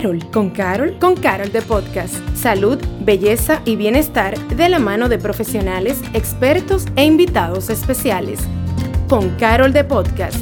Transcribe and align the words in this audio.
Carol, 0.00 0.30
con 0.30 0.48
Carol, 0.48 0.98
con 0.98 1.14
Carol 1.14 1.52
de 1.52 1.60
Podcast. 1.60 2.14
Salud, 2.34 2.78
belleza 3.00 3.60
y 3.66 3.76
bienestar 3.76 4.38
de 4.48 4.70
la 4.70 4.78
mano 4.78 5.10
de 5.10 5.18
profesionales, 5.18 6.00
expertos 6.14 6.86
e 6.96 7.04
invitados 7.04 7.68
especiales. 7.68 8.40
Con 9.10 9.36
Carol 9.36 9.74
de 9.74 9.84
Podcast. 9.84 10.38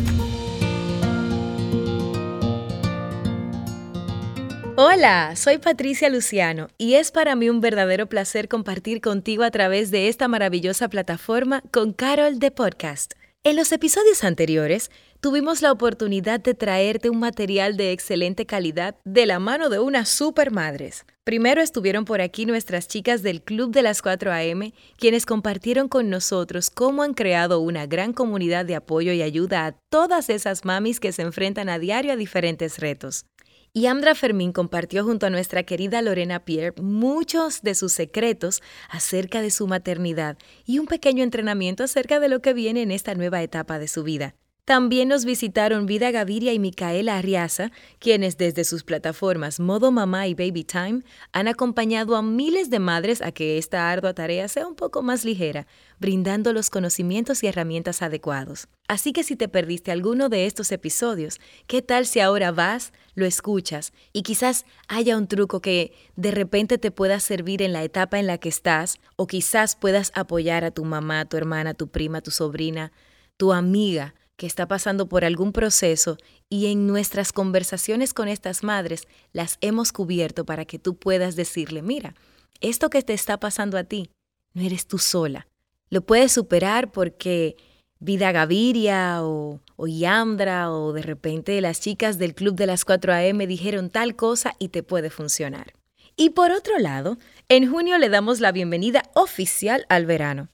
Hola, 4.77 5.35
soy 5.35 5.59
Patricia 5.59 6.09
Luciano 6.09 6.69
y 6.79 6.95
es 6.95 7.11
para 7.11 7.35
mí 7.35 7.51
un 7.51 7.61
verdadero 7.61 8.07
placer 8.07 8.47
compartir 8.47 9.01
contigo 9.01 9.43
a 9.43 9.51
través 9.51 9.91
de 9.91 10.07
esta 10.07 10.29
maravillosa 10.29 10.87
plataforma 10.87 11.65
con 11.73 11.93
Carol 11.93 12.39
de 12.39 12.53
Podcast. 12.53 13.15
En 13.49 13.57
los 13.57 13.73
episodios 13.73 14.25
anteriores 14.25 14.91
tuvimos 15.23 15.63
la 15.63 15.73
oportunidad 15.73 16.39
de 16.39 16.53
traerte 16.53 17.09
un 17.09 17.19
material 17.19 17.79
de 17.79 17.93
excelente 17.93 18.45
calidad 18.45 18.97
de 19.07 19.25
la 19.25 19.39
mano 19.39 19.71
de 19.71 19.79
unas 19.79 20.11
supermadres. 20.11 21.07
Primero 21.25 21.63
estuvieron 21.63 22.05
por 22.05 22.21
aquí 22.21 22.45
nuestras 22.45 22.89
chicas 22.89 23.23
del 23.23 23.41
Club 23.41 23.71
de 23.71 23.81
las 23.81 24.03
4 24.03 24.35
AM, 24.35 24.73
quienes 24.99 25.25
compartieron 25.25 25.89
con 25.89 26.11
nosotros 26.11 26.69
cómo 26.69 27.03
han 27.03 27.15
creado 27.15 27.61
una 27.61 27.87
gran 27.87 28.13
comunidad 28.13 28.67
de 28.67 28.77
apoyo 28.77 29.15
y 29.15 29.23
ayuda 29.23 29.65
a 29.65 29.73
todas 29.73 30.29
esas 30.29 30.67
mamis 30.67 31.01
que 31.01 31.13
se 31.13 31.23
enfrentan 31.23 31.71
a 31.71 31.79
diario 31.79 32.13
a 32.13 32.17
diferentes 32.17 32.79
retos. 32.79 33.25
Y 33.73 33.87
Andra 33.87 34.15
Fermín 34.15 34.53
compartió 34.53 35.05
junto 35.05 35.27
a 35.27 35.31
nuestra 35.31 35.63
querida 35.63 36.03
Lorena 36.03 36.45
Pierre 36.45 36.81
muchos 36.81 37.63
de 37.63 37.75
sus 37.75 37.93
secretos 37.93 38.63
acerca 38.89 39.43
de 39.43 39.51
su 39.51 39.67
maternidad 39.67 40.39
y 40.65 40.79
un 40.79 40.87
pequeño 40.87 41.23
entrenamiento 41.23 41.85
acerca 41.85 42.19
de 42.19 42.29
lo 42.29 42.41
que 42.41 42.55
viene 42.55 42.83
en 42.83 42.91
esta 42.91 43.15
nueva 43.15 43.43
etapa 43.43 43.79
de 43.79 43.89
su 43.89 44.03
vida. 44.03 44.35
También 44.69 45.09
nos 45.09 45.25
visitaron 45.25 45.87
Vida 45.87 46.11
Gaviria 46.11 46.53
y 46.53 46.59
Micaela 46.59 47.17
Arriaza, 47.17 47.73
quienes 47.99 48.37
desde 48.37 48.65
sus 48.65 48.85
plataformas 48.85 49.61
Modo 49.61 49.91
Mamá 49.91 50.27
y 50.27 50.35
Baby 50.35 50.65
Time 50.65 51.05
han 51.33 51.49
acompañado 51.49 52.17
a 52.17 52.23
miles 52.23 52.69
de 52.69 52.79
madres 52.79 53.23
a 53.23 53.33
que 53.33 53.57
esta 53.57 53.91
ardua 53.91 54.13
tarea 54.13 54.47
sea 54.47 54.67
un 54.67 54.75
poco 54.75 55.01
más 55.01 55.25
ligera, 55.25 55.67
brindando 55.99 56.53
los 56.53 56.69
conocimientos 56.69 57.43
y 57.43 57.47
herramientas 57.47 58.03
adecuados. 58.03 58.69
Así 58.89 59.15
que 59.15 59.25
si 59.25 59.37
te 59.37 59.49
perdiste 59.49 59.91
alguno 59.91 60.29
de 60.29 60.45
estos 60.45 60.71
episodios, 60.71 61.41
¿qué 61.67 61.81
tal 61.81 62.05
si 62.05 62.21
ahora 62.21 62.53
vas, 62.53 62.93
lo 63.15 63.25
escuchas 63.25 63.95
y 64.13 64.21
quizás 64.21 64.67
haya 64.87 65.17
un 65.17 65.29
truco 65.29 65.63
que 65.63 65.95
de 66.17 66.31
repente 66.31 66.77
te 66.77 66.91
pueda 66.91 67.21
servir 67.21 67.63
en 67.63 67.73
la 67.73 67.85
etapa 67.85 68.19
en 68.19 68.27
la 68.27 68.37
que 68.37 68.51
estás 68.51 69.01
o 69.17 69.27
quizás 69.27 69.77
puedas 69.77 70.13
apoyar 70.15 70.65
a 70.65 70.73
tu 70.73 70.85
mamá, 70.85 71.25
tu 71.25 71.39
hermana, 71.39 71.73
tu 71.73 71.89
prima, 71.89 72.21
tu 72.21 72.31
sobrina, 72.31 72.93
tu 73.39 73.55
amiga? 73.55 74.15
Que 74.39 74.47
está 74.47 74.69
pasando 74.69 75.09
por 75.09 75.25
algún 75.25 75.53
proceso 75.53 76.17
y 76.49 76.67
en 76.67 76.87
nuestras 76.87 77.33
conversaciones 77.33 78.15
con 78.15 78.29
estas 78.29 78.63
madres 78.63 79.09
las 79.33 79.59
hemos 79.61 79.93
cubierto 79.93 80.47
para 80.47 80.65
que 80.65 80.79
tú 80.79 80.97
puedas 80.97 81.35
decirle, 81.35 81.83
mira, 81.83 82.15
esto 82.61 82.89
que 82.89 83.03
te 83.03 83.15
está 83.15 83.41
pasando 83.41 83.77
a 83.77 83.85
ti, 83.85 84.11
no 84.55 84.63
eres 84.63 84.87
tú 84.87 84.99
sola. 84.99 85.49
Lo 85.91 86.03
puedes 86.03 86.31
superar 86.31 86.93
porque 86.93 87.57
Vida 87.99 88.31
Gaviria 88.31 89.25
o, 89.25 89.61
o 89.75 89.87
Yandra 89.89 90.71
o 90.71 90.93
de 90.93 91.03
repente 91.03 91.61
las 91.61 91.81
chicas 91.81 92.17
del 92.17 92.37
Club 92.37 92.55
de 92.55 92.67
las 92.67 92.85
4 92.85 93.13
AM 93.13 93.39
dijeron 93.39 93.91
tal 93.91 94.15
cosa 94.15 94.55
y 94.61 94.69
te 94.69 94.85
puede 94.85 95.11
funcionar. 95.11 95.73
Y 96.15 96.31
por 96.31 96.53
otro 96.53 96.79
lado, 96.79 97.19
en 97.49 97.69
junio 97.69 97.99
le 97.99 98.09
damos 98.09 98.39
la 98.39 98.53
bienvenida 98.53 99.03
oficial 99.15 99.85
al 99.89 100.07
verano. 100.07 100.49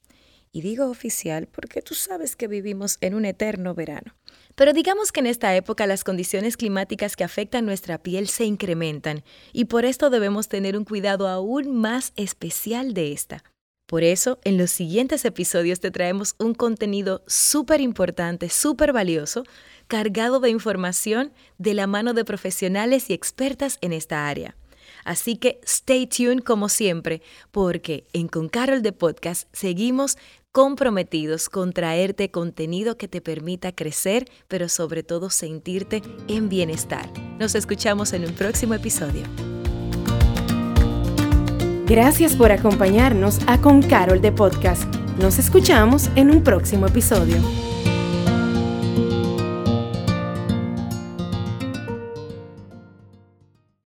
Y 0.54 0.60
digo 0.60 0.86
oficial 0.86 1.48
porque 1.48 1.82
tú 1.82 1.94
sabes 1.94 2.36
que 2.36 2.46
vivimos 2.46 2.98
en 3.00 3.14
un 3.14 3.24
eterno 3.24 3.74
verano. 3.74 4.14
Pero 4.54 4.72
digamos 4.72 5.10
que 5.10 5.18
en 5.18 5.26
esta 5.26 5.56
época 5.56 5.84
las 5.88 6.04
condiciones 6.04 6.56
climáticas 6.56 7.16
que 7.16 7.24
afectan 7.24 7.66
nuestra 7.66 7.98
piel 7.98 8.28
se 8.28 8.44
incrementan 8.44 9.24
y 9.52 9.64
por 9.64 9.84
esto 9.84 10.10
debemos 10.10 10.46
tener 10.46 10.76
un 10.76 10.84
cuidado 10.84 11.26
aún 11.26 11.74
más 11.74 12.12
especial 12.14 12.94
de 12.94 13.10
esta. 13.10 13.42
Por 13.86 14.04
eso, 14.04 14.38
en 14.44 14.56
los 14.56 14.70
siguientes 14.70 15.24
episodios 15.24 15.80
te 15.80 15.90
traemos 15.90 16.36
un 16.38 16.54
contenido 16.54 17.24
súper 17.26 17.80
importante, 17.80 18.48
súper 18.48 18.92
valioso, 18.92 19.42
cargado 19.88 20.38
de 20.38 20.50
información 20.50 21.32
de 21.58 21.74
la 21.74 21.88
mano 21.88 22.14
de 22.14 22.24
profesionales 22.24 23.10
y 23.10 23.12
expertas 23.12 23.78
en 23.80 23.92
esta 23.92 24.28
área. 24.28 24.54
Así 25.04 25.36
que 25.36 25.60
stay 25.64 26.06
tuned 26.06 26.42
como 26.42 26.68
siempre, 26.68 27.22
porque 27.50 28.06
en 28.12 28.28
Con 28.28 28.48
Carol 28.48 28.82
de 28.82 28.92
Podcast 28.92 29.48
seguimos 29.52 30.16
comprometidos 30.54 31.48
con 31.48 31.72
traerte 31.72 32.30
contenido 32.30 32.96
que 32.96 33.08
te 33.08 33.20
permita 33.20 33.72
crecer, 33.72 34.28
pero 34.46 34.68
sobre 34.68 35.02
todo 35.02 35.28
sentirte 35.28 36.00
en 36.28 36.48
bienestar. 36.48 37.10
Nos 37.40 37.56
escuchamos 37.56 38.12
en 38.12 38.24
un 38.24 38.32
próximo 38.34 38.74
episodio. 38.74 39.24
Gracias 41.86 42.36
por 42.36 42.52
acompañarnos 42.52 43.40
a 43.48 43.60
Con 43.60 43.82
Carol 43.82 44.20
de 44.20 44.30
Podcast. 44.30 44.84
Nos 45.20 45.40
escuchamos 45.40 46.08
en 46.14 46.30
un 46.30 46.44
próximo 46.44 46.86
episodio. 46.86 47.38